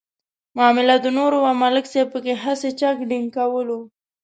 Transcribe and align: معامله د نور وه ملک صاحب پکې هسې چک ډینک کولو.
معامله 0.57 0.95
د 1.01 1.07
نور 1.17 1.31
وه 1.41 1.51
ملک 1.61 1.85
صاحب 1.91 2.07
پکې 2.13 2.33
هسې 2.43 2.69
چک 2.79 2.97
ډینک 3.09 3.29
کولو. 3.37 3.79